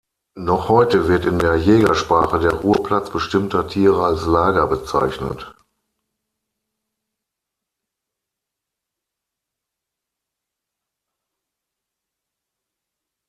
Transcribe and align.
Noch 0.35 0.67
heute 0.67 1.07
wird 1.09 1.27
in 1.27 1.37
der 1.37 1.57
Jägersprache 1.57 2.39
der 2.39 2.53
Ruheplatz 2.53 3.11
bestimmter 3.11 3.67
Tiere 3.67 4.03
als 4.03 4.25
Lager 4.25 4.65
bezeichnet. 4.65 5.55